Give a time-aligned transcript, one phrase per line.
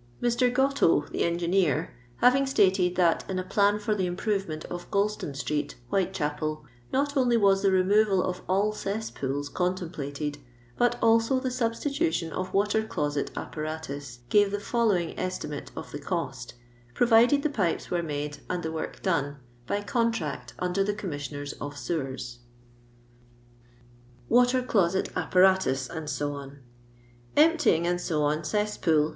[0.22, 0.52] "]lr.
[0.52, 5.74] €k>tto, the engineer, having stated that in a plan for the improvement of Goulston street,
[5.88, 10.38] Whitechapel, not only was the removal of all caaspools contemplated,
[10.78, 16.52] but also the substitution of water^loset apparatus, gave the following esti mate of the cott,
[16.94, 21.52] provided the pipes were made and the work done by contract under the Com misMonera
[21.60, 22.38] of Sewers:—
[24.30, 25.90] WaUr<lotet Apparatut, Jbc.
[25.90, 26.56] £ t.
[27.34, 27.42] d.
[27.42, 29.12] Emptying, &c., cesspool